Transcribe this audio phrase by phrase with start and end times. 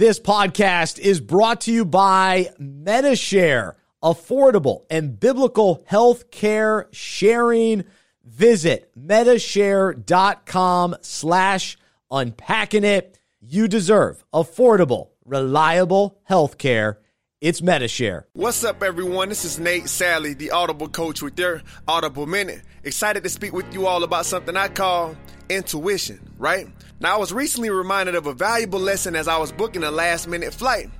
[0.00, 7.84] This podcast is brought to you by Medi-Share, affordable and biblical health care sharing.
[8.24, 11.76] Visit medishare.com slash
[12.10, 13.18] unpacking it.
[13.42, 16.98] You deserve affordable, reliable health care.
[17.40, 18.26] It's Medi-Share.
[18.34, 19.30] What's up, everyone?
[19.30, 22.60] This is Nate Salley, the Audible coach with your Audible Minute.
[22.84, 25.16] Excited to speak with you all about something I call
[25.48, 26.66] intuition, right?
[27.00, 30.28] Now, I was recently reminded of a valuable lesson as I was booking a last
[30.28, 30.90] minute flight.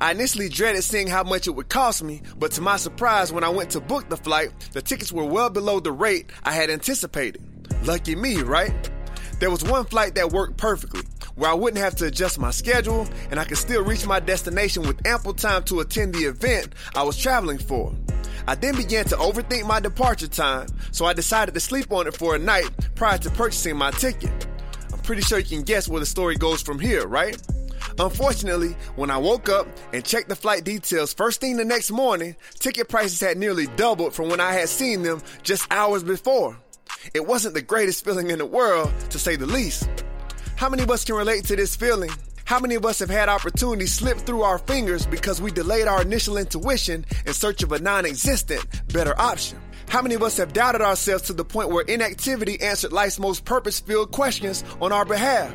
[0.00, 3.44] I initially dreaded seeing how much it would cost me, but to my surprise, when
[3.44, 6.70] I went to book the flight, the tickets were well below the rate I had
[6.70, 7.40] anticipated.
[7.84, 8.90] Lucky me, right?
[9.38, 11.02] There was one flight that worked perfectly,
[11.36, 14.82] where I wouldn't have to adjust my schedule and I could still reach my destination
[14.82, 17.94] with ample time to attend the event I was traveling for.
[18.46, 22.14] I then began to overthink my departure time, so I decided to sleep on it
[22.14, 24.46] for a night prior to purchasing my ticket.
[24.92, 27.40] I'm pretty sure you can guess where the story goes from here, right?
[27.98, 32.36] Unfortunately, when I woke up and checked the flight details first thing the next morning,
[32.58, 36.56] ticket prices had nearly doubled from when I had seen them just hours before.
[37.12, 39.88] It wasn't the greatest feeling in the world, to say the least.
[40.64, 42.08] How many of us can relate to this feeling?
[42.46, 46.00] How many of us have had opportunities slip through our fingers because we delayed our
[46.00, 49.60] initial intuition in search of a non existent, better option?
[49.90, 53.44] How many of us have doubted ourselves to the point where inactivity answered life's most
[53.44, 55.54] purpose filled questions on our behalf?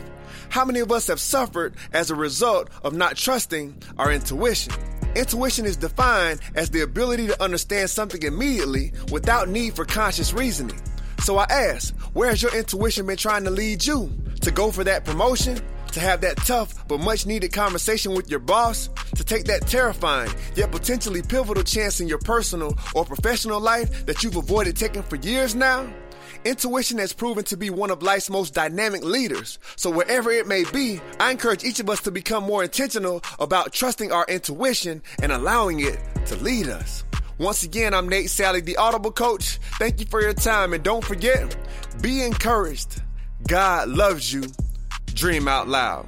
[0.50, 4.74] How many of us have suffered as a result of not trusting our intuition?
[5.16, 10.80] Intuition is defined as the ability to understand something immediately without need for conscious reasoning.
[11.24, 14.12] So I ask, where has your intuition been trying to lead you?
[14.42, 15.60] To go for that promotion?
[15.94, 18.90] To have that tough but much needed conversation with your boss?
[19.16, 24.24] To take that terrifying yet potentially pivotal chance in your personal or professional life that
[24.24, 25.92] you've avoided taking for years now?
[26.46, 29.60] Intuition has proven to be one of life's most dynamic leaders.
[29.76, 33.74] So wherever it may be, I encourage each of us to become more intentional about
[33.74, 37.04] trusting our intuition and allowing it to lead us.
[37.40, 39.60] Once again, I'm Nate Salley, the Audible Coach.
[39.80, 41.56] Thank you for your time and don't forget,
[42.02, 43.02] be encouraged.
[43.48, 44.44] God loves you.
[45.14, 46.06] Dream out loud.